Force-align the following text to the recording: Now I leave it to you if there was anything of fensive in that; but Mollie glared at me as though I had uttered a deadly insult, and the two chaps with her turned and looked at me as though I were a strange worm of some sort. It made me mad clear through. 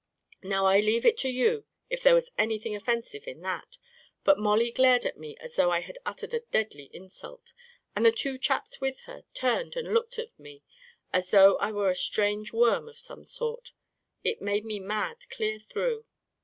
Now 0.41 0.65
I 0.65 0.79
leave 0.79 1.05
it 1.05 1.15
to 1.17 1.29
you 1.29 1.65
if 1.91 2.01
there 2.01 2.15
was 2.15 2.31
anything 2.35 2.73
of 2.73 2.81
fensive 2.83 3.27
in 3.27 3.41
that; 3.41 3.77
but 4.23 4.39
Mollie 4.39 4.71
glared 4.71 5.05
at 5.05 5.19
me 5.19 5.37
as 5.39 5.55
though 5.57 5.69
I 5.69 5.81
had 5.81 5.99
uttered 6.07 6.33
a 6.33 6.39
deadly 6.39 6.89
insult, 6.91 7.53
and 7.95 8.03
the 8.03 8.11
two 8.11 8.39
chaps 8.39 8.81
with 8.81 9.01
her 9.01 9.25
turned 9.35 9.75
and 9.75 9.93
looked 9.93 10.17
at 10.17 10.39
me 10.39 10.63
as 11.13 11.29
though 11.29 11.55
I 11.57 11.71
were 11.71 11.91
a 11.91 11.95
strange 11.95 12.51
worm 12.51 12.89
of 12.89 12.97
some 12.97 13.25
sort. 13.25 13.73
It 14.23 14.41
made 14.41 14.65
me 14.65 14.79
mad 14.79 15.29
clear 15.29 15.59
through. 15.59 16.07